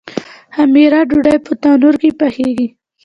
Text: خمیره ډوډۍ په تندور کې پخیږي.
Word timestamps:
خمیره 0.55 0.99
ډوډۍ 1.09 1.37
په 1.45 1.51
تندور 1.61 1.95
کې 2.01 2.09
پخیږي. 2.19 2.67